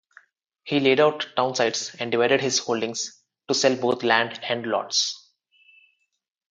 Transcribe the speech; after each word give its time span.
He 0.63 0.79
laid 0.79 0.99
out 0.99 1.29
townsites 1.37 1.93
and 1.93 2.11
divided 2.11 2.41
his 2.41 2.57
holdings 2.57 3.21
to 3.47 3.53
sell 3.53 3.75
both 3.75 4.01
land 4.01 4.39
and 4.41 4.65
lots. 4.65 5.29